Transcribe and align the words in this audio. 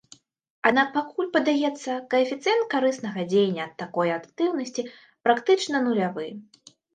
Аднак 0.67 0.87
пакуль, 0.93 1.27
падаецца, 1.35 1.97
каэфіцыент 2.13 2.63
карыснага 2.73 3.27
дзеяння 3.35 3.67
ад 3.67 3.73
такой 3.83 4.09
актыўнасці 4.17 4.87
практычна 5.29 5.77
нулявы. 5.91 6.27